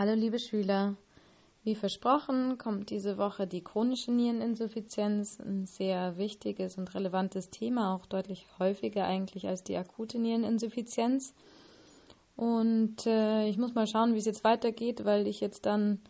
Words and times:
Hallo 0.00 0.14
liebe 0.14 0.38
Schüler, 0.38 0.96
wie 1.62 1.74
versprochen 1.74 2.56
kommt 2.56 2.88
diese 2.88 3.18
Woche 3.18 3.46
die 3.46 3.62
chronische 3.62 4.10
Niereninsuffizienz, 4.10 5.38
ein 5.40 5.66
sehr 5.66 6.16
wichtiges 6.16 6.78
und 6.78 6.94
relevantes 6.94 7.50
Thema, 7.50 7.94
auch 7.94 8.06
deutlich 8.06 8.46
häufiger 8.58 9.04
eigentlich 9.04 9.46
als 9.46 9.62
die 9.62 9.76
akute 9.76 10.18
Niereninsuffizienz. 10.18 11.34
Und 12.34 13.06
äh, 13.06 13.46
ich 13.46 13.58
muss 13.58 13.74
mal 13.74 13.86
schauen, 13.86 14.14
wie 14.14 14.18
es 14.18 14.24
jetzt 14.24 14.42
weitergeht, 14.42 15.04
weil 15.04 15.26
ich 15.26 15.40
jetzt 15.40 15.66
dann 15.66 16.00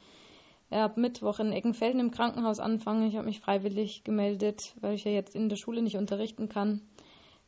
ab 0.70 0.96
Mittwoch 0.96 1.40
in 1.40 1.50
Eckenfelden 1.50 1.98
im 1.98 2.12
Krankenhaus 2.12 2.60
anfange. 2.60 3.08
Ich 3.08 3.16
habe 3.16 3.26
mich 3.26 3.40
freiwillig 3.40 4.04
gemeldet, 4.04 4.76
weil 4.80 4.94
ich 4.94 5.02
ja 5.02 5.10
jetzt 5.10 5.34
in 5.34 5.48
der 5.48 5.56
Schule 5.56 5.82
nicht 5.82 5.96
unterrichten 5.96 6.48
kann. 6.48 6.80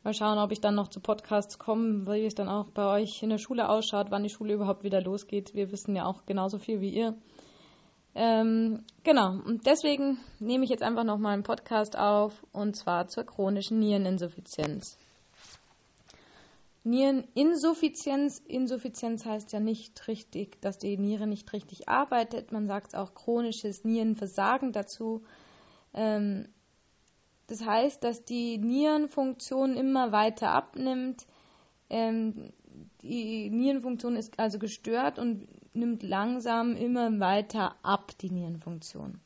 Mal 0.03 0.13
schauen, 0.13 0.37
ob 0.37 0.51
ich 0.51 0.59
dann 0.59 0.75
noch 0.75 0.89
zu 0.89 0.99
Podcasts 0.99 1.57
komme, 1.57 2.05
wie 2.07 2.25
es 2.25 2.35
dann 2.35 2.49
auch 2.49 2.65
bei 2.65 3.01
euch 3.01 3.23
in 3.23 3.29
der 3.29 3.37
Schule 3.37 3.69
ausschaut, 3.69 4.07
wann 4.09 4.23
die 4.23 4.29
Schule 4.29 4.53
überhaupt 4.53 4.83
wieder 4.83 5.01
losgeht. 5.01 5.53
Wir 5.55 5.71
wissen 5.71 5.95
ja 5.95 6.05
auch 6.05 6.25
genauso 6.25 6.59
viel 6.59 6.81
wie 6.81 6.89
ihr. 6.89 7.15
Ähm, 8.13 8.83
genau, 9.03 9.29
und 9.29 9.65
deswegen 9.65 10.17
nehme 10.39 10.65
ich 10.65 10.69
jetzt 10.69 10.83
einfach 10.83 11.05
nochmal 11.05 11.33
einen 11.33 11.43
Podcast 11.43 11.97
auf, 11.97 12.45
und 12.51 12.75
zwar 12.75 13.07
zur 13.07 13.23
chronischen 13.23 13.79
Niereninsuffizienz. 13.79 14.97
Niereninsuffizienz, 16.83 18.39
Insuffizienz 18.39 19.25
heißt 19.25 19.53
ja 19.53 19.61
nicht 19.61 20.05
richtig, 20.09 20.61
dass 20.61 20.77
die 20.79 20.97
Niere 20.97 21.27
nicht 21.27 21.53
richtig 21.53 21.87
arbeitet. 21.87 22.51
Man 22.51 22.67
sagt 22.67 22.93
auch 22.93 23.13
chronisches 23.13 23.85
Nierenversagen 23.85 24.73
dazu. 24.73 25.23
Ähm, 25.93 26.49
das 27.47 27.65
heißt, 27.65 28.03
dass 28.03 28.23
die 28.23 28.57
Nierenfunktion 28.57 29.75
immer 29.75 30.11
weiter 30.11 30.51
abnimmt. 30.51 31.25
Ähm, 31.89 32.53
die 33.01 33.49
Nierenfunktion 33.49 34.15
ist 34.15 34.39
also 34.39 34.59
gestört 34.59 35.19
und 35.19 35.47
nimmt 35.75 36.03
langsam 36.03 36.75
immer 36.75 37.19
weiter 37.19 37.75
ab, 37.83 38.13
die 38.19 38.29
Nierenfunktion. 38.29 39.19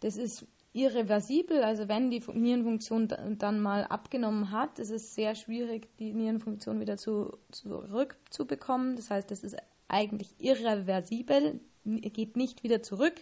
Das 0.00 0.16
ist 0.16 0.46
irreversibel, 0.72 1.62
also 1.62 1.88
wenn 1.88 2.10
die 2.10 2.22
Nierenfunktion 2.32 3.08
dann 3.38 3.60
mal 3.60 3.84
abgenommen 3.84 4.50
hat, 4.52 4.78
ist 4.78 4.90
es 4.90 5.14
sehr 5.14 5.34
schwierig, 5.34 5.88
die 5.98 6.12
Nierenfunktion 6.12 6.80
wieder 6.80 6.96
zu, 6.96 7.36
zurückzubekommen. 7.50 8.96
Das 8.96 9.10
heißt, 9.10 9.30
es 9.32 9.42
ist 9.42 9.56
eigentlich 9.88 10.34
irreversibel, 10.38 11.60
geht 11.84 12.36
nicht 12.36 12.62
wieder 12.62 12.82
zurück 12.82 13.14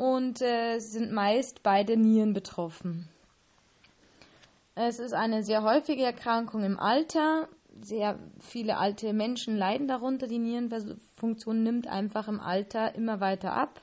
und 0.00 0.40
äh, 0.40 0.78
sind 0.78 1.12
meist 1.12 1.62
beide 1.62 1.98
Nieren 1.98 2.32
betroffen. 2.32 3.06
Es 4.74 4.98
ist 4.98 5.12
eine 5.12 5.42
sehr 5.42 5.62
häufige 5.62 6.04
Erkrankung 6.04 6.64
im 6.64 6.78
Alter. 6.78 7.48
Sehr 7.82 8.18
viele 8.38 8.78
alte 8.78 9.12
Menschen 9.12 9.58
leiden 9.58 9.88
darunter. 9.88 10.26
Die 10.26 10.38
Nierenfunktion 10.38 11.62
nimmt 11.62 11.86
einfach 11.86 12.28
im 12.28 12.40
Alter 12.40 12.94
immer 12.94 13.20
weiter 13.20 13.52
ab. 13.52 13.82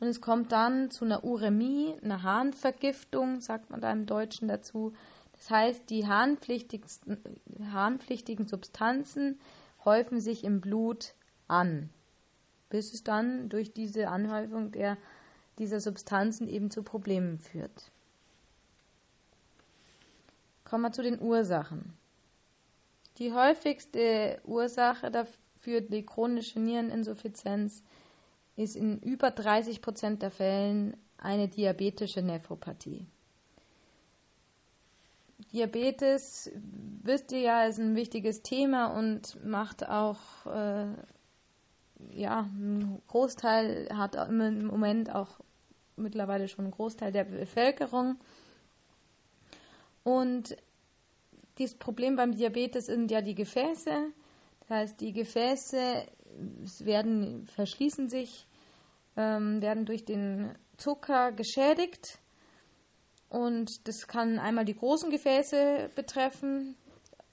Und 0.00 0.08
es 0.08 0.22
kommt 0.22 0.50
dann 0.50 0.90
zu 0.90 1.04
einer 1.04 1.24
Uremie, 1.24 1.94
einer 2.02 2.22
Harnvergiftung, 2.22 3.42
sagt 3.42 3.68
man 3.68 3.82
da 3.82 3.92
im 3.92 4.06
Deutschen 4.06 4.48
dazu. 4.48 4.94
Das 5.32 5.50
heißt, 5.50 5.90
die 5.90 6.06
harnpflichtigen 6.06 8.46
Substanzen 8.46 9.38
häufen 9.84 10.20
sich 10.20 10.42
im 10.42 10.62
Blut 10.62 11.12
an, 11.48 11.90
bis 12.70 12.92
es 12.94 13.04
dann 13.04 13.48
durch 13.48 13.72
diese 13.72 14.08
Anhäufung 14.08 14.72
der, 14.72 14.96
dieser 15.58 15.80
Substanzen 15.80 16.48
eben 16.48 16.70
zu 16.70 16.82
Problemen 16.82 17.38
führt. 17.38 17.90
Kommen 20.64 20.82
wir 20.82 20.92
zu 20.92 21.02
den 21.02 21.20
Ursachen. 21.20 21.94
Die 23.18 23.32
häufigste 23.32 24.40
Ursache 24.44 25.10
dafür 25.10 25.80
die 25.80 26.04
chronische 26.04 26.58
Niereninsuffizienz 26.58 27.82
ist 28.56 28.76
in 28.76 28.98
über 29.00 29.30
30 29.30 29.82
Prozent 29.82 30.22
der 30.22 30.30
Fällen 30.30 30.96
eine 31.18 31.48
diabetische 31.48 32.22
Nephropathie. 32.22 33.06
Diabetes, 35.52 36.50
wisst 37.02 37.32
ihr 37.32 37.40
ja, 37.40 37.64
ist 37.64 37.78
ein 37.78 37.96
wichtiges 37.96 38.42
Thema 38.42 38.86
und 38.86 39.44
macht 39.44 39.88
auch, 39.88 40.46
äh, 40.46 40.86
ja, 42.10 42.40
einen 42.40 43.02
Großteil, 43.08 43.88
hat 43.94 44.14
im 44.14 44.66
Moment 44.66 45.14
auch 45.14 45.40
mittlerweile 45.96 46.48
schon 46.48 46.66
einen 46.66 46.74
Großteil 46.74 47.12
der 47.12 47.24
Bevölkerung. 47.24 48.16
Und 50.02 50.56
das 51.58 51.74
Problem 51.74 52.16
beim 52.16 52.32
Diabetes 52.32 52.86
sind 52.86 53.10
ja 53.10 53.20
die 53.20 53.34
Gefäße. 53.34 54.12
Das 54.60 54.70
heißt, 54.70 55.00
die 55.00 55.12
Gefäße 55.12 56.06
werden, 56.80 57.46
verschließen 57.46 58.08
sich, 58.08 58.46
ähm, 59.16 59.62
werden 59.62 59.86
durch 59.86 60.04
den 60.04 60.54
Zucker 60.76 61.32
geschädigt. 61.32 62.18
Und 63.28 63.88
das 63.88 64.06
kann 64.06 64.38
einmal 64.38 64.64
die 64.64 64.76
großen 64.76 65.10
Gefäße 65.10 65.90
betreffen, 65.94 66.76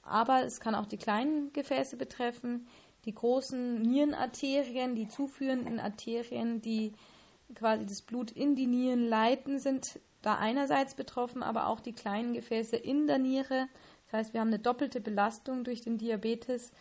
aber 0.02 0.44
es 0.44 0.60
kann 0.60 0.76
auch 0.76 0.88
die 0.88 0.98
kleinen 0.98 1.54
Gefäße 1.54 1.96
betreffen. 1.98 2.68
Die 3.06 3.14
großen 3.14 3.82
Nierenarterien, 3.82 4.96
die 4.96 5.08
zuführenden 5.08 5.80
Arterien, 5.80 6.62
die 6.62 6.94
quasi 7.56 7.86
das 7.86 8.02
Blut 8.02 8.32
in 8.32 8.56
die 8.56 8.68
Nieren 8.68 9.08
leiten, 9.08 9.60
sind 9.60 10.00
da 10.22 10.38
einerseits 10.38 10.96
betroffen, 10.96 11.42
aber 11.42 11.68
auch 11.68 11.80
die 11.80 11.94
kleinen 11.94 12.34
Gefäße 12.34 12.76
in 12.76 13.08
der 13.08 13.18
Niere. 13.18 13.68
Das 14.06 14.14
heißt, 14.14 14.34
wir 14.34 14.42
haben 14.42 14.50
eine 14.50 14.60
doppelte 14.60 15.02
Belastung 15.02 15.64
durch 15.64 15.82
den 15.82 15.98
Diabetes 15.98 16.72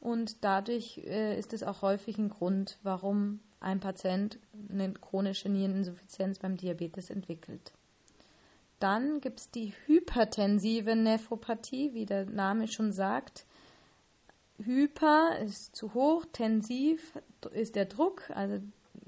und 0.00 0.42
dadurch 0.44 0.98
äh, 0.98 1.38
ist 1.38 1.52
es 1.52 1.62
auch 1.62 1.82
häufig 1.82 2.18
ein 2.18 2.30
Grund, 2.30 2.78
warum 2.82 3.40
ein 3.60 3.80
Patient 3.80 4.38
eine 4.70 4.92
chronische 4.92 5.48
Niereninsuffizienz 5.48 6.38
beim 6.38 6.56
Diabetes 6.56 7.10
entwickelt. 7.10 7.72
Dann 8.78 9.20
gibt 9.20 9.40
es 9.40 9.50
die 9.50 9.72
hypertensive 9.86 10.94
Nephropathie, 10.94 11.94
wie 11.94 12.06
der 12.06 12.26
Name 12.26 12.68
schon 12.68 12.92
sagt. 12.92 13.44
Hyper 14.64 15.38
ist 15.38 15.76
zu 15.76 15.94
hoch, 15.94 16.24
tensiv 16.32 17.18
ist 17.52 17.76
der 17.76 17.84
Druck, 17.84 18.30
also 18.30 18.58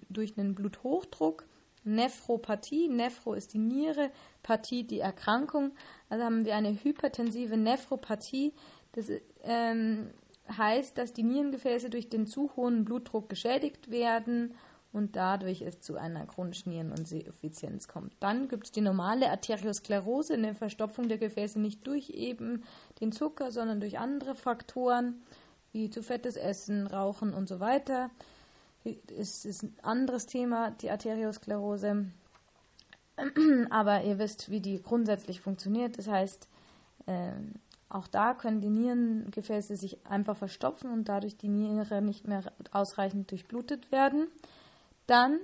durch 0.09 0.39
einen 0.39 0.55
Bluthochdruck. 0.55 1.47
Nephropathie, 1.83 2.89
Nephro 2.89 3.33
ist 3.33 3.55
die 3.55 3.59
Niere, 3.59 4.11
Pathie 4.43 4.85
die 4.85 5.01
Erkrankung. 5.01 5.73
Also 6.09 6.25
haben 6.25 6.45
wir 6.45 6.55
eine 6.55 6.73
hypertensive 6.73 7.57
Nephropathie. 7.57 8.53
Das 8.93 9.11
ähm, 9.45 10.11
heißt, 10.57 10.99
dass 10.99 11.13
die 11.13 11.23
Nierengefäße 11.23 11.91
durch 11.91 12.09
den 12.09 12.27
zu 12.27 12.55
hohen 12.57 12.85
Blutdruck 12.85 13.29
geschädigt 13.29 13.91
werden 13.91 14.55
und 14.93 15.17
dadurch 15.17 15.63
es 15.63 15.81
zu 15.81 15.97
einer 15.97 16.27
chronischen 16.27 16.73
Niereninsuffizienz 16.73 17.87
kommt. 17.89 18.13
Dann 18.21 18.49
gibt 18.49 18.65
es 18.65 18.73
die 18.73 18.81
normale 18.81 19.31
Arteriosklerose, 19.31 20.35
eine 20.35 20.55
Verstopfung 20.55 21.09
der 21.09 21.19
Gefäße 21.19 21.61
nicht 21.61 21.87
durch 21.87 22.11
eben 22.11 22.65
den 23.01 23.13
Zucker, 23.13 23.53
sondern 23.53 23.81
durch 23.81 23.99
andere 23.99 24.35
Faktoren 24.35 25.23
wie 25.73 25.91
zu 25.91 26.03
fettes 26.03 26.37
Essen, 26.37 26.87
Rauchen 26.87 27.35
und 27.35 27.49
so 27.49 27.61
weiter. 27.61 28.11
Es 29.19 29.45
ist 29.45 29.63
ein 29.63 29.77
anderes 29.83 30.25
Thema, 30.27 30.71
die 30.71 30.91
Arteriosklerose. 30.91 32.07
Aber 33.71 34.03
ihr 34.03 34.19
wisst, 34.19 34.51
wie 34.51 34.61
die 34.61 34.83
grundsätzlich 34.83 35.41
funktioniert. 35.41 35.97
Das 35.99 36.09
heißt, 36.09 36.49
ähm, 37.07 37.55
auch 37.89 38.07
da 38.07 38.35
können 38.35 38.61
die 38.61 38.69
Nierengefäße 38.71 39.77
sich 39.77 40.07
einfach 40.07 40.37
verstopfen 40.37 40.93
und 40.93 41.09
dadurch 41.09 41.37
die 41.37 41.49
Niere 41.49 42.03
nicht 42.03 42.29
mehr 42.29 42.45
ausreichend 42.71 43.33
durchblutet 43.33 43.91
werden. 43.91 44.29
Dann 45.07 45.41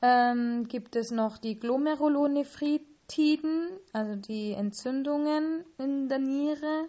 ähm, 0.00 0.68
gibt 0.68 0.94
es 0.94 1.10
noch 1.10 1.38
die 1.38 1.58
Glomerulonephritiden, 1.58 3.68
also 3.92 4.14
die 4.14 4.52
Entzündungen 4.52 5.64
in 5.76 6.08
der 6.08 6.20
Niere. 6.20 6.88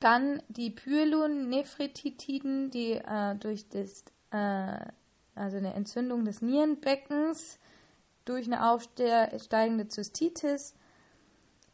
Dann 0.00 0.42
die 0.48 0.70
Pyelonephritiden, 0.70 2.70
die 2.70 2.92
äh, 2.92 3.34
durch 3.36 3.68
das, 3.68 4.04
äh, 4.30 4.78
also 5.34 5.56
eine 5.56 5.74
Entzündung 5.74 6.24
des 6.24 6.40
Nierenbeckens 6.40 7.58
durch 8.24 8.46
eine 8.46 8.70
aufsteigende 8.70 9.88
Zystitis. 9.88 10.74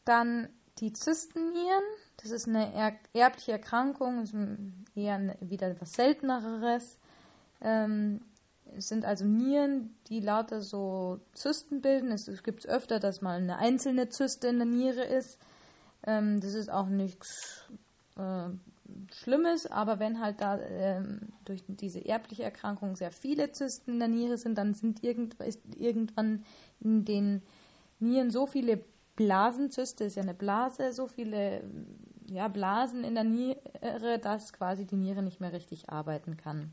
Dann 0.05 0.49
die 0.79 0.93
Zystennieren, 0.93 1.85
das 2.17 2.31
ist 2.31 2.49
eine 2.49 2.99
erbliche 3.12 3.53
Erkrankung, 3.53 4.23
ist 4.23 4.35
eher 4.94 5.15
eine, 5.15 5.37
wieder 5.41 5.69
etwas 5.69 5.93
selteneres. 5.93 6.99
Ähm, 7.61 8.20
es 8.77 8.88
sind 8.88 9.05
also 9.05 9.25
Nieren, 9.25 9.97
die 10.09 10.20
lauter 10.20 10.61
so 10.61 11.20
Zysten 11.32 11.81
bilden. 11.81 12.11
Es, 12.11 12.29
es 12.29 12.43
gibt 12.43 12.67
öfter, 12.67 12.99
dass 12.99 13.20
mal 13.20 13.37
eine 13.37 13.59
einzelne 13.59 14.09
Zyste 14.09 14.49
in 14.49 14.59
der 14.59 14.67
Niere 14.67 15.05
ist. 15.05 15.38
Ähm, 16.06 16.41
das 16.41 16.55
ist 16.55 16.70
auch 16.70 16.88
nichts 16.88 17.69
äh, 18.16 18.49
Schlimmes, 19.12 19.66
aber 19.66 19.99
wenn 19.99 20.20
halt 20.20 20.40
da 20.40 20.58
ähm, 20.58 21.32
durch 21.44 21.64
diese 21.66 22.05
erbliche 22.05 22.43
Erkrankung 22.43 22.96
sehr 22.96 23.11
viele 23.11 23.50
Zysten 23.52 23.93
in 23.93 23.99
der 23.99 24.08
Niere 24.08 24.37
sind, 24.37 24.56
dann 24.58 24.75
sind 24.75 25.02
irgend, 25.02 25.34
ist 25.40 25.61
irgendwann 25.76 26.44
in 26.81 27.05
den 27.05 27.43
Nieren 27.99 28.31
so 28.31 28.46
viele 28.46 28.84
Blasenzyste 29.16 30.05
ist 30.05 30.16
ja 30.16 30.22
eine 30.22 30.34
Blase, 30.34 30.93
so 30.93 31.06
viele 31.06 31.62
ja, 32.26 32.49
Blasen 32.49 33.05
in 33.05 33.14
der 33.14 33.25
Niere, 33.25 34.19
dass 34.20 34.52
quasi 34.52 34.87
die 34.87 34.96
Niere 34.96 35.22
nicht 35.22 35.40
mehr 35.40 35.52
richtig 35.52 35.90
arbeiten 35.90 36.37
kann. 36.37 36.72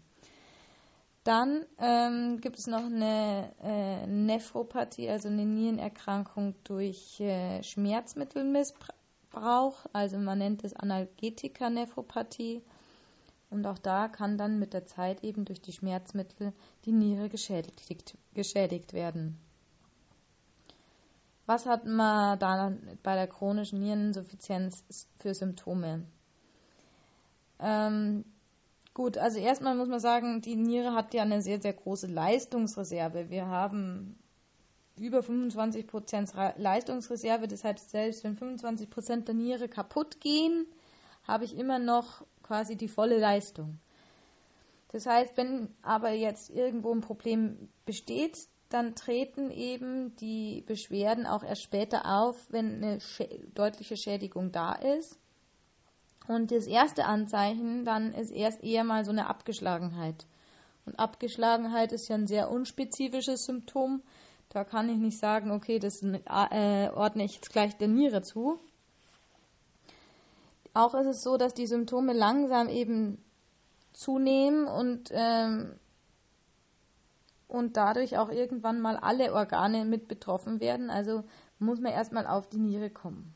Dann 1.23 1.65
ähm, 1.77 2.41
gibt 2.41 2.57
es 2.57 2.65
noch 2.65 2.83
eine 2.83 3.53
äh, 3.61 4.07
Nephropathie, 4.07 5.07
also 5.07 5.27
eine 5.27 5.45
Nierenerkrankung 5.45 6.55
durch 6.63 7.19
äh, 7.19 7.61
Schmerzmittelmissbrauch. 7.61 8.95
Also 9.33 10.17
man 10.17 10.37
nennt 10.37 10.63
es 10.63 10.75
Analgetika-Nephropathie. 10.75 12.61
Und 13.49 13.65
auch 13.65 13.77
da 13.77 14.07
kann 14.07 14.37
dann 14.37 14.59
mit 14.59 14.73
der 14.73 14.85
Zeit 14.85 15.23
eben 15.23 15.43
durch 15.43 15.61
die 15.61 15.73
Schmerzmittel 15.73 16.53
die 16.85 16.93
Niere 16.93 17.27
geschädigt, 17.27 18.17
geschädigt 18.33 18.93
werden. 18.93 19.37
Was 21.45 21.65
hat 21.65 21.85
man 21.85 22.39
da 22.39 22.71
bei 23.03 23.15
der 23.15 23.27
chronischen 23.27 23.79
Niereninsuffizienz 23.79 24.85
für 25.17 25.33
Symptome? 25.33 26.05
Ähm, 27.59 28.23
gut, 28.93 29.17
also 29.17 29.37
erstmal 29.37 29.75
muss 29.75 29.89
man 29.89 29.99
sagen, 29.99 30.41
die 30.41 30.55
Niere 30.55 30.93
hat 30.93 31.13
ja 31.13 31.23
eine 31.23 31.41
sehr, 31.41 31.61
sehr 31.61 31.73
große 31.73 32.07
Leistungsreserve. 32.07 33.29
Wir 33.29 33.47
haben 33.47 34.17
über 35.01 35.23
25 35.23 35.87
Prozent 35.87 36.31
Leistungsreserve. 36.57 37.47
Das 37.47 37.63
heißt, 37.63 37.89
selbst 37.89 38.23
wenn 38.23 38.37
25 38.37 38.89
Prozent 38.89 39.27
der 39.27 39.35
Niere 39.35 39.67
kaputt 39.67 40.21
gehen, 40.21 40.67
habe 41.23 41.43
ich 41.43 41.57
immer 41.57 41.79
noch 41.79 42.23
quasi 42.43 42.75
die 42.75 42.87
volle 42.87 43.17
Leistung. 43.17 43.79
Das 44.91 45.05
heißt, 45.05 45.37
wenn 45.37 45.69
aber 45.81 46.11
jetzt 46.11 46.49
irgendwo 46.49 46.93
ein 46.93 47.01
Problem 47.01 47.69
besteht, 47.85 48.47
dann 48.69 48.95
treten 48.95 49.51
eben 49.51 50.15
die 50.17 50.63
Beschwerden 50.65 51.25
auch 51.25 51.43
erst 51.43 51.63
später 51.63 52.05
auf, 52.05 52.51
wenn 52.51 52.83
eine 52.83 52.99
deutliche 53.53 53.97
Schädigung 53.97 54.51
da 54.51 54.73
ist. 54.73 55.17
Und 56.27 56.51
das 56.51 56.67
erste 56.67 57.05
Anzeichen 57.05 57.83
dann 57.85 58.13
ist 58.13 58.31
erst 58.31 58.63
eher 58.63 58.83
mal 58.83 59.03
so 59.03 59.11
eine 59.11 59.27
Abgeschlagenheit. 59.27 60.25
Und 60.85 60.99
Abgeschlagenheit 60.99 61.91
ist 61.91 62.07
ja 62.07 62.15
ein 62.15 62.27
sehr 62.27 62.49
unspezifisches 62.49 63.45
Symptom. 63.45 64.01
Da 64.51 64.65
kann 64.65 64.89
ich 64.89 64.97
nicht 64.97 65.17
sagen, 65.17 65.49
okay, 65.49 65.79
das 65.79 66.03
äh, 66.03 66.89
ordne 66.93 67.23
ich 67.23 67.35
jetzt 67.35 67.51
gleich 67.51 67.77
der 67.77 67.87
Niere 67.87 68.21
zu. 68.21 68.59
Auch 70.73 70.93
ist 70.93 71.07
es 71.07 71.23
so, 71.23 71.37
dass 71.37 71.53
die 71.53 71.67
Symptome 71.67 72.11
langsam 72.11 72.67
eben 72.67 73.17
zunehmen 73.93 74.65
und 74.67 75.09
ähm, 75.11 75.73
und 77.47 77.75
dadurch 77.75 78.17
auch 78.17 78.29
irgendwann 78.29 78.79
mal 78.79 78.95
alle 78.95 79.33
Organe 79.33 79.83
mit 79.83 80.07
betroffen 80.07 80.61
werden. 80.61 80.89
Also 80.89 81.23
muss 81.59 81.79
man 81.81 81.91
erstmal 81.91 82.25
auf 82.25 82.47
die 82.47 82.59
Niere 82.59 82.89
kommen. 82.89 83.35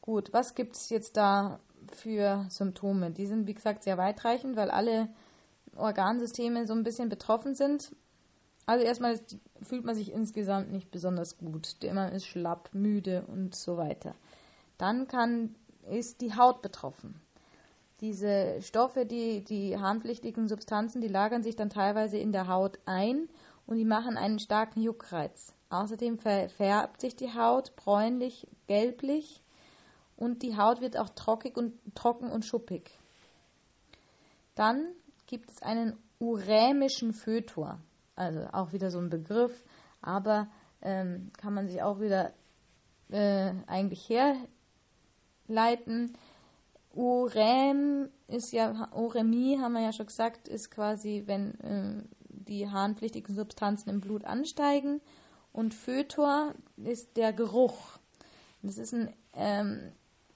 Gut, 0.00 0.32
was 0.32 0.54
gibt 0.54 0.76
es 0.76 0.88
jetzt 0.88 1.16
da 1.16 1.60
für 1.92 2.46
Symptome? 2.48 3.10
Die 3.10 3.26
sind, 3.26 3.46
wie 3.46 3.54
gesagt, 3.54 3.84
sehr 3.84 3.98
weitreichend, 3.98 4.56
weil 4.56 4.70
alle 4.70 5.08
Organsysteme 5.76 6.66
so 6.66 6.72
ein 6.72 6.82
bisschen 6.82 7.08
betroffen 7.08 7.54
sind. 7.54 7.92
Also 8.66 8.84
erstmal 8.84 9.18
fühlt 9.62 9.84
man 9.84 9.94
sich 9.94 10.12
insgesamt 10.12 10.70
nicht 10.72 10.90
besonders 10.90 11.38
gut. 11.38 11.76
Man 11.92 12.12
ist 12.12 12.26
schlapp, 12.26 12.70
müde 12.72 13.24
und 13.28 13.54
so 13.54 13.76
weiter. 13.76 14.14
Dann 14.76 15.06
kann, 15.06 15.54
ist 15.88 16.20
die 16.20 16.34
Haut 16.34 16.62
betroffen 16.62 17.20
diese 18.00 18.60
Stoffe, 18.60 19.06
die, 19.06 19.42
die 19.42 19.78
harnpflichtigen 19.78 20.48
Substanzen, 20.48 21.00
die 21.00 21.08
lagern 21.08 21.42
sich 21.42 21.56
dann 21.56 21.70
teilweise 21.70 22.18
in 22.18 22.32
der 22.32 22.48
Haut 22.48 22.78
ein 22.84 23.28
und 23.66 23.76
die 23.76 23.84
machen 23.84 24.16
einen 24.16 24.38
starken 24.38 24.82
Juckreiz. 24.82 25.54
Außerdem 25.70 26.18
verfärbt 26.18 27.00
sich 27.00 27.16
die 27.16 27.32
Haut 27.34 27.74
bräunlich, 27.76 28.46
gelblich 28.66 29.42
und 30.16 30.42
die 30.42 30.56
Haut 30.56 30.80
wird 30.80 30.98
auch 30.98 31.08
trocken 31.10 31.52
und, 31.54 31.94
trocken 31.94 32.30
und 32.30 32.44
schuppig. 32.44 32.98
Dann 34.54 34.86
gibt 35.26 35.50
es 35.50 35.62
einen 35.62 35.96
urämischen 36.18 37.12
Fötor, 37.12 37.78
also 38.16 38.48
auch 38.52 38.72
wieder 38.72 38.90
so 38.90 38.98
ein 38.98 39.10
Begriff, 39.10 39.62
aber 40.02 40.48
ähm, 40.82 41.30
kann 41.38 41.54
man 41.54 41.68
sich 41.68 41.82
auch 41.82 42.00
wieder 42.00 42.32
äh, 43.10 43.52
eigentlich 43.66 44.08
herleiten. 45.48 46.16
Urem 46.92 48.08
ist 48.26 48.52
ja, 48.52 48.88
Uremie, 48.94 49.58
haben 49.58 49.74
wir 49.74 49.82
ja 49.82 49.92
schon 49.92 50.06
gesagt, 50.06 50.48
ist 50.48 50.70
quasi, 50.70 51.24
wenn 51.26 51.60
äh, 51.60 52.02
die 52.28 52.70
harnpflichtigen 52.70 53.34
Substanzen 53.34 53.90
im 53.90 54.00
Blut 54.00 54.24
ansteigen. 54.24 55.00
Und 55.52 55.74
Fötor 55.74 56.54
ist 56.76 57.16
der 57.16 57.32
Geruch. 57.32 57.98
Das 58.62 58.78
ist 58.78 58.94
ein 58.94 59.12
ähm, 59.34 59.92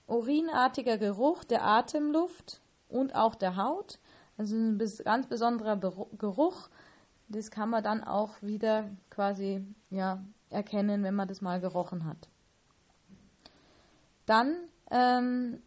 urinartiger 0.07 0.99
Geruch 0.99 1.45
der 1.45 1.65
Atemluft 1.65 2.61
und 2.89 3.15
auch 3.15 3.35
der 3.35 3.57
Haut. 3.57 3.99
Also 4.37 4.57
ein 4.57 4.79
ganz 5.05 5.27
besonderer 5.27 5.77
Geruch. 5.77 6.69
Das 7.31 7.51
kann 7.51 7.71
man 7.71 7.83
dann 7.83 8.05
auch 8.05 8.43
wieder 8.43 8.91
quasi 9.09 9.65
ja, 9.89 10.23
erkennen, 10.51 11.03
wenn 11.05 11.15
man 11.15 11.29
das 11.29 11.41
mal 11.41 11.61
gerochen 11.61 12.05
hat. 12.05 12.29
Dann 14.27 14.55
ähm, 14.91 15.63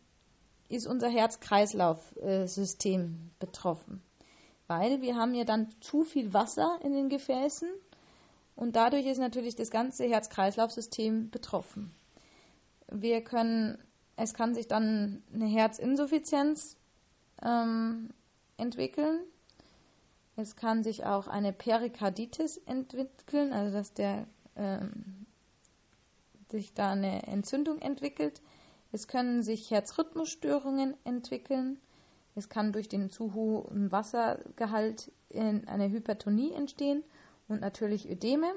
ist 0.68 0.86
unser 0.88 1.08
Herz-Kreislauf-System 1.08 3.32
betroffen. 3.40 4.04
Weil 4.68 5.02
wir 5.02 5.16
haben 5.16 5.34
ja 5.34 5.46
dann 5.46 5.70
zu 5.80 6.04
viel 6.04 6.34
Wasser 6.34 6.80
in 6.84 6.94
den 6.94 7.08
Gefäßen 7.10 7.70
und 8.56 8.76
dadurch 8.76 9.06
ist 9.06 9.20
natürlich 9.20 9.56
das 9.56 9.72
ganze 9.72 10.04
Herz-Kreislauf-System 10.06 11.30
betroffen. 11.30 11.96
Wir 12.92 13.24
können, 13.24 13.78
es 14.18 14.34
kann 14.34 14.54
sich 14.54 14.68
dann 14.68 15.24
eine 15.34 15.46
Herzinsuffizienz 15.46 16.76
ähm, 17.42 18.10
entwickeln. 18.58 19.22
Es 20.36 20.56
kann 20.56 20.84
sich 20.84 21.06
auch 21.06 21.28
eine 21.28 21.54
Perikarditis 21.54 22.58
entwickeln, 22.58 23.54
also 23.54 23.72
dass 23.72 23.94
der 23.94 24.28
ähm, 24.56 25.26
sich 26.50 26.74
da 26.74 26.92
eine 26.92 27.28
Entzündung 27.28 27.80
entwickelt. 27.80 28.42
Es 28.92 29.08
können 29.08 29.44
sich 29.44 29.72
Herzrhythmusstörungen 29.72 30.96
entwickeln. 31.04 31.80
Es 32.36 32.50
kann 32.50 32.74
durch 32.74 32.90
den 32.90 33.10
zu 33.10 33.34
hohen 33.34 33.92
Wassergehalt 33.92 35.12
eine 35.36 35.90
Hypertonie 35.90 36.52
entstehen 36.54 37.04
und 37.48 37.62
natürlich 37.62 38.10
Ödeme. 38.10 38.54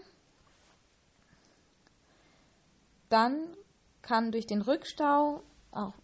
Dann 3.08 3.38
kann 4.02 4.32
durch 4.32 4.46
den 4.46 4.62
Rückstau, 4.62 5.42
auch 5.70 5.94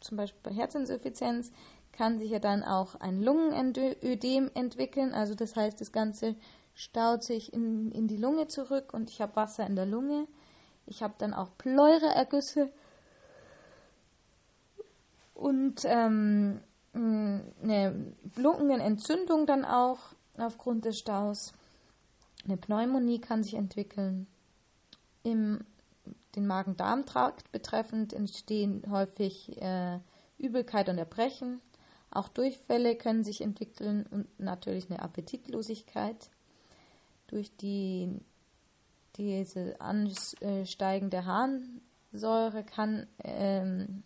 zum 0.00 0.16
Beispiel 0.16 0.40
bei 0.42 0.52
Herzinsuffizienz, 0.52 1.52
kann 1.92 2.18
sich 2.18 2.30
ja 2.30 2.38
dann 2.38 2.62
auch 2.62 2.94
ein 2.96 3.22
Lungenödem 3.22 4.50
entwickeln. 4.54 5.12
Also 5.12 5.34
das 5.34 5.56
heißt, 5.56 5.80
das 5.80 5.92
Ganze 5.92 6.36
staut 6.74 7.22
sich 7.22 7.52
in, 7.52 7.92
in 7.92 8.08
die 8.08 8.16
Lunge 8.16 8.48
zurück 8.48 8.94
und 8.94 9.10
ich 9.10 9.20
habe 9.20 9.36
Wasser 9.36 9.66
in 9.66 9.76
der 9.76 9.86
Lunge. 9.86 10.26
Ich 10.86 11.02
habe 11.02 11.14
dann 11.18 11.34
auch 11.34 11.50
Pleureergüsse 11.58 12.72
und 15.34 15.82
ähm, 15.84 16.60
eine 16.94 18.14
Lungenentzündung 18.36 19.46
dann 19.46 19.64
auch 19.64 19.98
aufgrund 20.38 20.84
des 20.84 20.98
Staus. 20.98 21.52
Eine 22.44 22.56
Pneumonie 22.56 23.20
kann 23.20 23.42
sich 23.42 23.54
entwickeln. 23.54 24.26
Im 25.22 25.64
den 26.34 26.46
Magen-Darm-Trakt 26.46 27.52
betreffend 27.52 28.12
entstehen 28.12 28.84
häufig 28.90 29.60
äh, 29.60 29.98
Übelkeit 30.38 30.88
und 30.88 30.98
Erbrechen. 30.98 31.60
Auch 32.12 32.28
Durchfälle 32.28 32.94
können 32.96 33.24
sich 33.24 33.40
entwickeln 33.40 34.06
und 34.10 34.38
natürlich 34.38 34.90
eine 34.90 35.00
Appetitlosigkeit. 35.00 36.30
Durch 37.26 37.56
die 37.56 38.20
diese 39.16 39.80
ansteigende 39.80 41.24
Harnsäure 41.24 42.64
kann 42.64 43.06
ähm, 43.24 44.02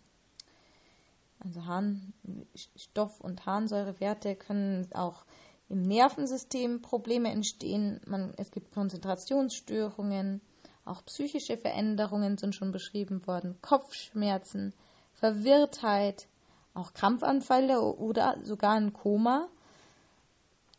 also 1.39 1.65
Harnstoff- 1.65 3.21
und 3.21 3.45
Harnsäurewerte 3.45 4.35
können 4.35 4.87
auch 4.93 5.25
im 5.69 5.81
Nervensystem 5.81 6.81
Probleme 6.81 7.29
entstehen. 7.29 8.01
Man, 8.05 8.33
es 8.37 8.51
gibt 8.51 8.73
Konzentrationsstörungen, 8.73 10.41
auch 10.85 11.03
psychische 11.05 11.57
Veränderungen 11.57 12.37
sind 12.37 12.55
schon 12.55 12.71
beschrieben 12.71 13.27
worden, 13.27 13.57
Kopfschmerzen, 13.61 14.73
Verwirrtheit, 15.13 16.27
auch 16.77 16.93
Krampfanfälle 16.93 17.81
oder 17.81 18.37
sogar 18.43 18.73
ein 18.73 18.93
Koma 18.93 19.47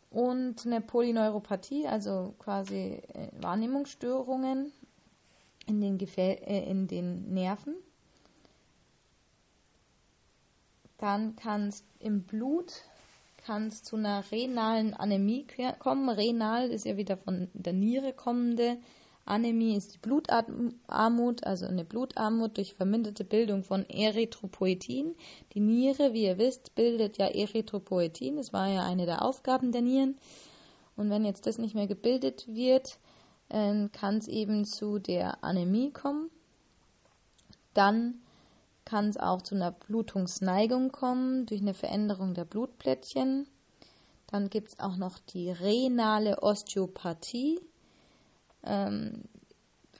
und 0.09 0.65
eine 0.65 0.81
Polyneuropathie, 0.81 1.87
also 1.87 2.33
quasi 2.39 3.01
äh, 3.13 3.29
Wahrnehmungsstörungen 3.39 4.71
in 5.67 5.81
den, 5.81 5.97
Gefä 5.97 6.33
äh, 6.45 6.69
in 6.69 6.87
den 6.87 7.33
Nerven. 7.33 7.75
Dann 10.97 11.35
kann 11.35 11.67
es 11.67 11.83
im 11.99 12.23
Blut 12.23 12.83
kann's 13.45 13.83
zu 13.83 13.95
einer 13.95 14.23
renalen 14.31 14.93
Anämie 14.93 15.47
kommen. 15.79 16.09
Renal 16.09 16.69
ist 16.69 16.85
ja 16.85 16.97
wieder 16.97 17.17
von 17.17 17.49
der 17.53 17.73
Niere 17.73 18.13
kommende 18.13 18.77
Anämie 19.29 19.75
ist 19.75 19.93
die 19.93 19.97
Blutarmut, 19.99 21.43
also 21.43 21.65
eine 21.65 21.85
Blutarmut 21.85 22.57
durch 22.57 22.73
verminderte 22.73 23.23
Bildung 23.23 23.63
von 23.63 23.87
Erythropoetin. 23.89 25.15
Die 25.53 25.59
Niere, 25.59 26.13
wie 26.13 26.23
ihr 26.23 26.37
wisst, 26.37 26.75
bildet 26.75 27.17
ja 27.17 27.27
Erythropoetin. 27.27 28.37
Das 28.37 28.53
war 28.53 28.67
ja 28.67 28.83
eine 28.83 29.05
der 29.05 29.23
Aufgaben 29.23 29.71
der 29.71 29.81
Nieren. 29.81 30.17
Und 30.95 31.09
wenn 31.09 31.25
jetzt 31.25 31.45
das 31.45 31.57
nicht 31.57 31.75
mehr 31.75 31.87
gebildet 31.87 32.47
wird, 32.47 32.97
äh, 33.49 33.87
kann 33.89 34.17
es 34.17 34.27
eben 34.27 34.65
zu 34.65 34.99
der 34.99 35.43
Anämie 35.43 35.91
kommen. 35.91 36.29
Dann 37.73 38.21
kann 38.85 39.09
es 39.09 39.17
auch 39.17 39.43
zu 39.43 39.55
einer 39.55 39.71
Blutungsneigung 39.71 40.91
kommen 40.91 41.45
durch 41.45 41.61
eine 41.61 41.75
Veränderung 41.75 42.33
der 42.33 42.45
Blutplättchen. 42.45 43.47
Dann 44.27 44.49
gibt 44.49 44.69
es 44.69 44.79
auch 44.79 44.97
noch 44.97 45.19
die 45.19 45.51
renale 45.51 46.41
Osteopathie. 46.41 47.59
Ähm, 48.63 49.23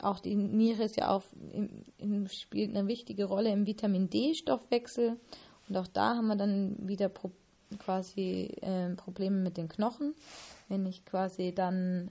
auch 0.00 0.20
die 0.20 0.34
Niere 0.34 0.84
ist 0.84 0.96
ja 0.96 1.10
auch 1.10 1.24
im, 1.52 1.84
im, 1.98 2.28
spielt 2.28 2.74
eine 2.74 2.88
wichtige 2.88 3.24
Rolle 3.24 3.50
im 3.50 3.66
Vitamin 3.66 4.08
D-Stoffwechsel. 4.08 5.16
Und 5.68 5.76
auch 5.76 5.86
da 5.86 6.16
haben 6.16 6.28
wir 6.28 6.36
dann 6.36 6.76
wieder 6.88 7.08
Pro 7.08 7.30
quasi 7.78 8.50
äh, 8.62 8.90
Probleme 8.96 9.36
mit 9.36 9.56
den 9.56 9.68
Knochen. 9.68 10.14
Wenn 10.68 10.86
ich 10.86 11.04
quasi 11.04 11.54
dann 11.54 12.10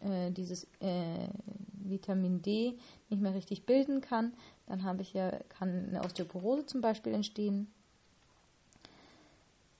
äh, 0.00 0.30
dieses 0.30 0.64
äh, 0.80 1.28
Vitamin 1.72 2.42
D 2.42 2.76
nicht 3.08 3.22
mehr 3.22 3.34
richtig 3.34 3.66
bilden 3.66 4.00
kann, 4.00 4.32
dann 4.66 4.82
habe 4.84 5.02
ich 5.02 5.12
ja, 5.12 5.30
kann 5.48 5.88
eine 5.88 6.02
Osteoporose 6.02 6.66
zum 6.66 6.80
Beispiel 6.80 7.12
entstehen. 7.12 7.68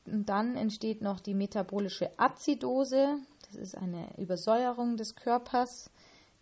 Und 0.07 0.29
dann 0.29 0.57
entsteht 0.57 1.01
noch 1.01 1.21
die 1.21 1.35
metabolische 1.35 2.11
Azidose. 2.19 3.19
Das 3.53 3.61
ist 3.61 3.77
eine 3.77 4.09
Übersäuerung 4.17 4.97
des 4.97 5.15
Körpers 5.15 5.91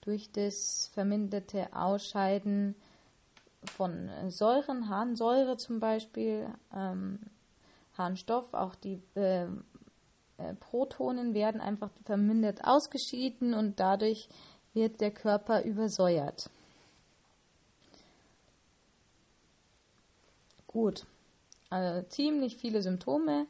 durch 0.01 0.31
das 0.31 0.89
verminderte 0.95 1.67
Ausscheiden 1.75 2.77
von 3.65 4.09
Säuren, 4.29 4.89
Harnsäure 4.89 5.57
zum 5.57 5.81
Beispiel, 5.81 6.47
ähm, 6.73 7.19
Harnstoff, 7.99 8.55
auch 8.55 8.77
die 8.77 9.03
äh, 9.17 9.43
äh, 9.43 10.55
Protonen 10.61 11.35
werden 11.35 11.61
einfach 11.61 11.91
vermindert 12.05 12.65
ausgeschieden 12.65 13.55
und 13.55 13.81
dadurch 13.81 14.29
wird 14.73 15.01
der 15.01 15.11
Körper 15.11 15.65
übersäuert. 15.65 16.49
Gut, 20.69 21.07
also 21.71 22.07
ziemlich 22.09 22.57
viele 22.57 22.83
Symptome. 22.83 23.49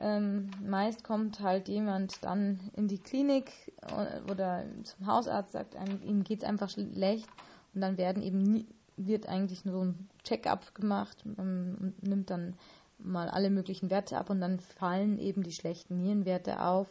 Ähm, 0.00 0.50
meist 0.64 1.02
kommt 1.02 1.40
halt 1.40 1.68
jemand 1.68 2.24
dann 2.24 2.60
in 2.74 2.86
die 2.86 2.98
Klinik 2.98 3.50
äh, 3.82 4.20
oder 4.30 4.64
zum 4.84 5.06
Hausarzt, 5.06 5.52
sagt 5.52 5.74
einem, 5.74 6.00
ihm 6.02 6.22
geht 6.22 6.42
es 6.42 6.48
einfach 6.48 6.70
schlecht 6.70 7.28
und 7.74 7.80
dann 7.80 7.98
werden 7.98 8.22
eben 8.22 8.66
wird 8.96 9.28
eigentlich 9.28 9.64
nur 9.64 9.74
so 9.74 9.84
ein 9.84 10.08
Check-up 10.24 10.74
gemacht 10.74 11.24
und 11.24 11.94
nimmt 12.02 12.30
dann 12.30 12.54
mal 12.98 13.28
alle 13.28 13.50
möglichen 13.50 13.90
Werte 13.90 14.18
ab 14.18 14.30
und 14.30 14.40
dann 14.40 14.58
fallen 14.60 15.18
eben 15.18 15.42
die 15.42 15.52
schlechten 15.52 15.98
Nierenwerte 15.98 16.62
auf 16.62 16.88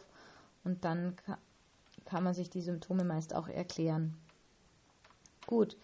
und 0.64 0.84
dann 0.84 1.16
kann 2.04 2.24
man 2.24 2.34
sich 2.34 2.50
die 2.50 2.62
Symptome 2.62 3.04
meist 3.04 3.34
auch 3.34 3.48
erklären. 3.48 4.16
Gut. 5.46 5.76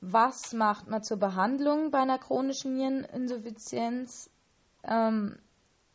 Was 0.00 0.52
macht 0.52 0.88
man 0.88 1.02
zur 1.02 1.18
Behandlung 1.18 1.90
bei 1.90 1.98
einer 1.98 2.18
chronischen 2.18 2.74
Niereninsuffizienz? 2.74 4.30
Ähm, 4.82 5.38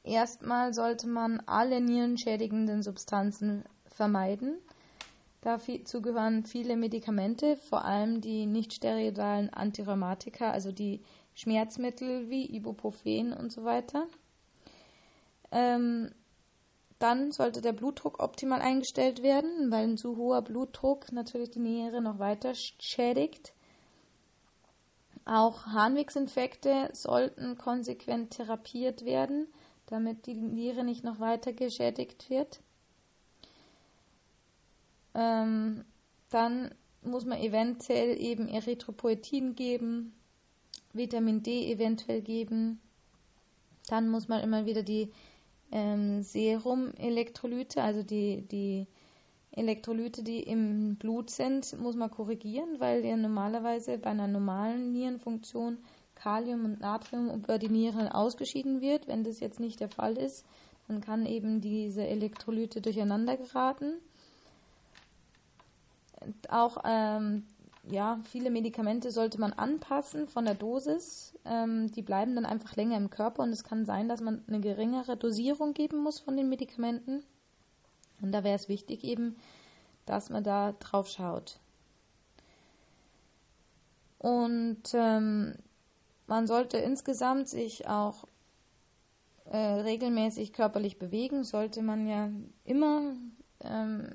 erstmal 0.03 0.73
sollte 0.73 1.07
man 1.07 1.41
alle 1.45 1.81
nierenschädigenden 1.81 2.83
Substanzen 2.83 3.63
vermeiden. 3.85 4.57
Dazu 5.41 6.01
gehören 6.01 6.45
viele 6.45 6.77
Medikamente, 6.77 7.57
vor 7.57 7.83
allem 7.83 8.21
die 8.21 8.45
nicht 8.45 8.73
sterilen 8.73 9.49
Antirheumatika, 9.49 10.51
also 10.51 10.71
die 10.71 11.01
Schmerzmittel 11.33 12.29
wie 12.29 12.55
Ibuprofen 12.55 13.33
und 13.33 13.51
so 13.51 13.63
weiter. 13.63 14.07
Ähm, 15.51 16.11
dann 16.99 17.31
sollte 17.31 17.61
der 17.61 17.73
Blutdruck 17.73 18.21
optimal 18.21 18.61
eingestellt 18.61 19.23
werden, 19.23 19.71
weil 19.71 19.85
ein 19.85 19.97
zu 19.97 20.17
hoher 20.17 20.43
Blutdruck 20.43 21.11
natürlich 21.11 21.49
die 21.49 21.59
Niere 21.59 21.99
noch 22.01 22.19
weiter 22.19 22.53
schädigt. 22.53 23.53
Auch 25.25 25.65
Harnwegsinfekte 25.65 26.89
sollten 26.93 27.57
konsequent 27.57 28.31
therapiert 28.31 29.03
werden, 29.03 29.47
damit 29.91 30.25
die 30.25 30.35
Niere 30.35 30.83
nicht 30.83 31.03
noch 31.03 31.19
weiter 31.19 31.53
geschädigt 31.53 32.29
wird. 32.29 32.61
Ähm, 35.13 35.83
dann 36.29 36.73
muss 37.03 37.25
man 37.25 37.39
eventuell 37.39 38.19
eben 38.19 38.47
Erythropoetin 38.47 39.55
geben, 39.55 40.13
Vitamin 40.93 41.43
D 41.43 41.71
eventuell 41.71 42.21
geben. 42.21 42.79
Dann 43.87 44.09
muss 44.09 44.27
man 44.27 44.41
immer 44.41 44.65
wieder 44.65 44.83
die 44.83 45.11
ähm, 45.71 46.21
Serum-Elektrolyte, 46.21 47.81
also 47.81 48.03
die, 48.03 48.43
die 48.43 48.87
Elektrolyte, 49.51 50.23
die 50.23 50.41
im 50.43 50.95
Blut 50.95 51.29
sind, 51.29 51.77
muss 51.79 51.95
man 51.95 52.09
korrigieren, 52.11 52.79
weil 52.79 53.03
ja 53.03 53.17
normalerweise 53.17 53.97
bei 53.97 54.11
einer 54.11 54.27
normalen 54.27 54.93
Nierenfunktion 54.93 55.77
Kalium 56.21 56.65
und 56.65 56.79
Natrium 56.81 57.29
über 57.29 57.57
die 57.57 57.69
Nieren 57.69 58.07
ausgeschieden 58.07 58.81
wird. 58.81 59.07
Wenn 59.07 59.23
das 59.23 59.39
jetzt 59.39 59.59
nicht 59.59 59.79
der 59.79 59.89
Fall 59.89 60.17
ist, 60.17 60.45
dann 60.87 61.01
kann 61.01 61.25
eben 61.25 61.61
diese 61.61 62.05
Elektrolyte 62.05 62.81
durcheinander 62.81 63.37
geraten. 63.37 63.93
Auch 66.49 66.77
ähm, 66.85 67.43
ja, 67.89 68.19
viele 68.25 68.51
Medikamente 68.51 69.09
sollte 69.11 69.39
man 69.39 69.53
anpassen 69.53 70.27
von 70.27 70.45
der 70.45 70.53
Dosis. 70.53 71.33
Ähm, 71.45 71.91
die 71.91 72.03
bleiben 72.03 72.35
dann 72.35 72.45
einfach 72.45 72.75
länger 72.75 72.97
im 72.97 73.09
Körper 73.09 73.41
und 73.41 73.49
es 73.49 73.63
kann 73.63 73.85
sein, 73.85 74.07
dass 74.07 74.21
man 74.21 74.43
eine 74.47 74.59
geringere 74.59 75.17
Dosierung 75.17 75.73
geben 75.73 75.97
muss 75.97 76.19
von 76.19 76.37
den 76.37 76.49
Medikamenten. 76.49 77.23
Und 78.21 78.31
da 78.31 78.43
wäre 78.43 78.55
es 78.55 78.69
wichtig 78.69 79.03
eben, 79.03 79.35
dass 80.05 80.29
man 80.29 80.43
da 80.43 80.73
drauf 80.73 81.07
schaut. 81.07 81.59
Und 84.19 84.83
ähm, 84.93 85.55
man 86.31 86.47
sollte 86.47 86.77
insgesamt 86.77 87.49
sich 87.49 87.89
auch 87.89 88.23
äh, 89.43 89.57
regelmäßig 89.57 90.53
körperlich 90.53 90.97
bewegen, 90.97 91.43
sollte 91.43 91.81
man 91.81 92.07
ja 92.07 92.29
immer 92.63 93.17
ähm, 93.59 94.07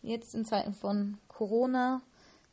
jetzt 0.00 0.34
in 0.34 0.46
Zeiten 0.46 0.72
von 0.72 1.18
Corona 1.28 2.00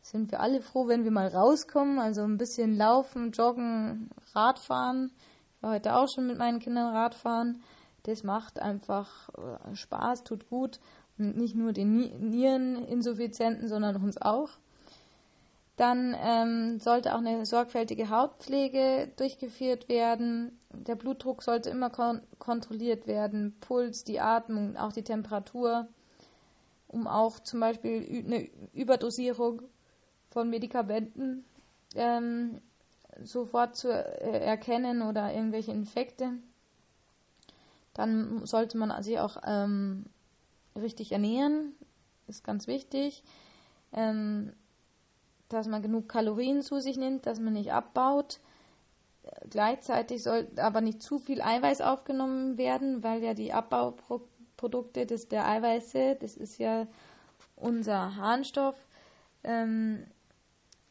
sind 0.02 0.32
wir 0.32 0.42
alle 0.42 0.62
froh, 0.62 0.90
wenn 0.90 1.06
wir 1.06 1.12
mal 1.12 1.30
rauskommen, 1.30 2.00
also 2.00 2.24
ein 2.24 2.38
bisschen 2.38 2.76
laufen, 2.76 3.32
joggen, 3.32 4.10
Radfahren. 4.34 5.14
Ich 5.56 5.64
war 5.64 5.76
heute 5.76 5.96
auch 5.96 6.08
schon 6.14 6.28
mit 6.28 6.38
meinen 6.38 6.60
Kindern 6.60 6.94
Radfahren. 6.94 7.64
Das 8.04 8.24
macht 8.24 8.60
einfach 8.60 9.30
äh, 9.38 9.74
Spaß, 9.74 10.26
tut 10.26 10.50
gut. 10.50 10.82
Und 11.18 11.38
nicht 11.38 11.56
nur 11.56 11.72
den 11.72 11.96
Niereninsuffizienten, 12.30 13.70
sondern 13.70 14.04
uns 14.04 14.22
auch. 14.22 14.50
Dann 15.80 16.14
ähm, 16.22 16.82
sollte 16.82 17.16
auch 17.16 17.20
eine 17.20 17.46
sorgfältige 17.46 18.10
Hautpflege 18.10 19.14
durchgeführt 19.16 19.88
werden. 19.88 20.60
Der 20.74 20.96
Blutdruck 20.96 21.42
sollte 21.42 21.70
immer 21.70 21.90
kon 21.90 22.20
kontrolliert 22.38 23.08
werden, 23.08 23.56
Puls, 23.62 24.04
die 24.04 24.20
Atmung, 24.20 24.76
auch 24.76 24.92
die 24.92 25.06
Temperatur, 25.06 25.88
um 26.90 27.08
auch 27.08 27.40
zum 27.40 27.62
Beispiel 27.62 28.26
eine 28.26 28.50
Überdosierung 28.74 29.62
von 30.30 30.50
Medikamenten 30.50 31.46
ähm, 31.96 32.60
sofort 33.24 33.78
zu 33.78 33.88
äh, 33.88 34.44
erkennen 34.44 35.02
oder 35.02 35.34
irgendwelche 35.34 35.72
Infekte, 35.72 36.34
dann 37.94 38.46
sollte 38.46 38.78
man 38.78 39.02
sich 39.02 39.18
auch 39.22 39.38
ähm, 39.46 40.08
richtig 40.76 41.14
ernähren, 41.14 41.72
ist 42.28 42.44
ganz 42.44 42.68
wichtig, 42.68 43.24
ähm, 43.94 44.52
dass 45.50 45.68
man 45.68 45.82
genug 45.82 46.08
Kalorien 46.08 46.62
zu 46.62 46.80
sich 46.80 46.98
nimmt, 46.98 47.26
dass 47.26 47.40
man 47.40 47.54
nicht 47.54 47.74
abbaut. 47.74 48.40
Gleichzeitig 49.50 50.24
soll 50.24 50.48
aber 50.56 50.82
nicht 50.82 51.02
zu 51.02 51.20
viel 51.20 51.42
Eiweiß 51.42 51.82
aufgenommen 51.82 52.58
werden, 52.58 53.04
weil 53.04 53.24
ja 53.24 53.34
die 53.34 53.54
Abbauprodukte 53.54 55.06
des, 55.06 55.28
der 55.28 55.48
Eiweiße, 55.48 56.18
das 56.20 56.38
ist 56.38 56.58
ja 56.58 56.88
unser 57.56 58.16
Harnstoff, 58.16 58.76
ähm, 59.44 60.06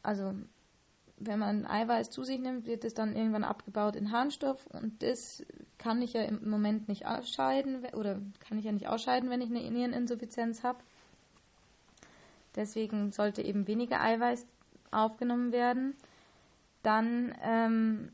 also 0.03 0.33
wenn 1.17 1.39
man 1.39 1.65
Eiweiß 1.65 2.09
zu 2.11 2.23
sich 2.23 2.39
nimmt, 2.39 2.65
wird 2.65 2.85
es 2.85 2.93
dann 2.93 3.15
irgendwann 3.15 3.43
abgebaut 3.43 3.95
in 3.95 4.11
Harnstoff 4.11 4.65
und 4.67 5.03
das 5.03 5.45
kann 5.77 6.01
ich 6.01 6.13
ja 6.13 6.23
im 6.23 6.49
Moment 6.49 6.87
nicht 6.87 7.05
ausscheiden 7.05 7.85
oder 7.93 8.21
kann 8.39 8.57
ich 8.57 8.65
ja 8.65 8.71
nicht 8.71 8.87
ausscheiden, 8.87 9.29
wenn 9.29 9.41
ich 9.41 9.49
eine 9.49 9.69
Niereninsuffizienz 9.69 10.63
habe. 10.63 10.79
Deswegen 12.55 13.11
sollte 13.11 13.41
eben 13.41 13.67
weniger 13.67 14.01
Eiweiß 14.01 14.45
aufgenommen 14.91 15.51
werden. 15.51 15.95
Dann 16.83 17.35
ähm, 17.41 18.11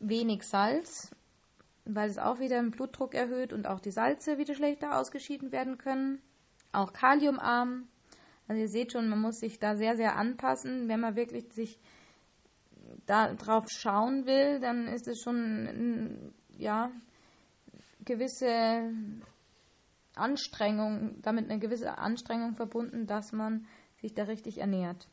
wenig 0.00 0.44
Salz, 0.44 1.10
weil 1.84 2.08
es 2.08 2.18
auch 2.18 2.38
wieder 2.38 2.60
den 2.60 2.70
Blutdruck 2.70 3.14
erhöht 3.14 3.52
und 3.52 3.66
auch 3.66 3.80
die 3.80 3.90
Salze 3.90 4.38
wieder 4.38 4.54
schlechter 4.54 4.98
ausgeschieden 4.98 5.52
werden 5.52 5.78
können. 5.78 6.20
auch 6.72 6.92
kaliumarm. 6.92 7.88
Also 8.48 8.60
ihr 8.60 8.68
seht 8.68 8.92
schon, 8.92 9.08
man 9.08 9.20
muss 9.20 9.40
sich 9.40 9.58
da 9.58 9.76
sehr, 9.76 9.96
sehr 9.96 10.16
anpassen. 10.16 10.88
Wenn 10.88 11.00
man 11.00 11.16
wirklich 11.16 11.52
sich 11.52 11.80
da 13.06 13.34
drauf 13.34 13.68
schauen 13.68 14.26
will, 14.26 14.60
dann 14.60 14.86
ist 14.86 15.08
es 15.08 15.20
schon 15.20 16.32
ja 16.56 16.90
gewisse 18.04 18.92
Anstrengung, 20.16 21.20
damit 21.22 21.50
eine 21.50 21.58
gewisse 21.58 21.98
Anstrengung 21.98 22.54
verbunden, 22.54 23.06
dass 23.06 23.32
man 23.32 23.66
sich 24.00 24.14
da 24.14 24.24
richtig 24.24 24.58
ernährt. 24.58 25.08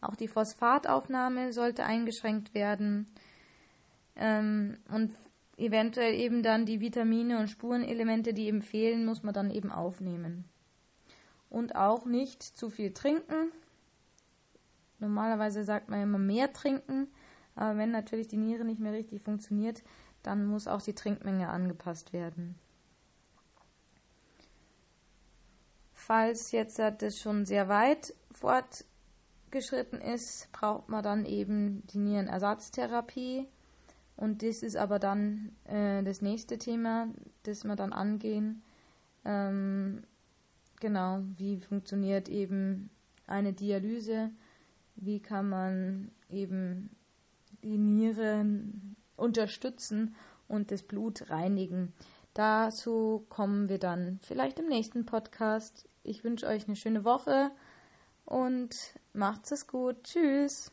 Auch 0.00 0.16
die 0.16 0.28
Phosphataufnahme 0.28 1.52
sollte 1.52 1.84
eingeschränkt 1.84 2.54
werden 2.54 3.06
ähm, 4.16 4.78
und 4.90 5.14
eventuell 5.56 6.14
eben 6.14 6.42
dann 6.42 6.66
die 6.66 6.80
Vitamine 6.80 7.38
und 7.38 7.48
Spurenelemente, 7.48 8.34
die 8.34 8.46
eben 8.46 8.62
fehlen, 8.62 9.04
muss 9.04 9.22
man 9.22 9.34
dann 9.34 9.50
eben 9.50 9.70
aufnehmen. 9.70 10.44
Und 11.48 11.76
auch 11.76 12.04
nicht 12.04 12.42
zu 12.42 12.70
viel 12.70 12.92
trinken. 12.92 13.52
Normalerweise 14.98 15.64
sagt 15.64 15.88
man 15.88 16.02
immer 16.02 16.18
mehr 16.18 16.52
trinken, 16.52 17.08
aber 17.54 17.76
wenn 17.76 17.90
natürlich 17.90 18.28
die 18.28 18.38
Niere 18.38 18.64
nicht 18.64 18.80
mehr 18.80 18.92
richtig 18.92 19.22
funktioniert, 19.22 19.82
dann 20.22 20.46
muss 20.46 20.68
auch 20.68 20.82
die 20.82 20.94
Trinkmenge 20.94 21.48
angepasst 21.48 22.12
werden. 22.12 22.56
Falls 26.04 26.50
jetzt 26.50 26.80
das 26.80 27.20
schon 27.20 27.46
sehr 27.46 27.68
weit 27.68 28.12
fortgeschritten 28.32 30.00
ist, 30.00 30.48
braucht 30.50 30.88
man 30.88 31.04
dann 31.04 31.24
eben 31.24 31.86
die 31.86 31.98
Nierenersatztherapie. 31.98 33.46
Und 34.16 34.42
das 34.42 34.64
ist 34.64 34.76
aber 34.76 34.98
dann 34.98 35.54
äh, 35.64 36.02
das 36.02 36.20
nächste 36.20 36.58
Thema, 36.58 37.06
das 37.44 37.62
wir 37.62 37.76
dann 37.76 37.92
angehen. 37.92 38.64
Ähm, 39.24 40.02
genau, 40.80 41.20
wie 41.36 41.60
funktioniert 41.60 42.28
eben 42.28 42.90
eine 43.28 43.52
Dialyse? 43.52 44.32
Wie 44.96 45.20
kann 45.20 45.48
man 45.48 46.10
eben 46.28 46.90
die 47.62 47.78
Nieren 47.78 48.96
unterstützen 49.14 50.16
und 50.48 50.72
das 50.72 50.82
Blut 50.82 51.30
reinigen? 51.30 51.92
Dazu 52.34 53.24
kommen 53.28 53.68
wir 53.68 53.78
dann 53.78 54.18
vielleicht 54.22 54.58
im 54.58 54.66
nächsten 54.66 55.06
Podcast. 55.06 55.88
Ich 56.04 56.24
wünsche 56.24 56.46
euch 56.46 56.66
eine 56.66 56.76
schöne 56.76 57.04
Woche 57.04 57.50
und 58.24 58.98
macht's 59.12 59.52
es 59.52 59.66
gut. 59.66 60.02
Tschüss. 60.04 60.72